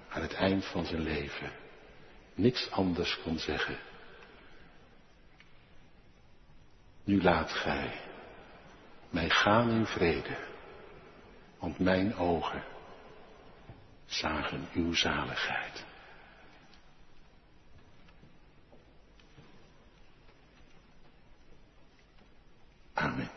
[0.08, 1.64] aan het eind van zijn leven
[2.36, 3.76] niks anders kon zeggen.
[7.06, 8.00] Nu laat gij
[9.10, 10.36] mij gaan in vrede,
[11.58, 12.64] want mijn ogen
[14.06, 15.84] zagen uw zaligheid.
[22.94, 23.35] Amen.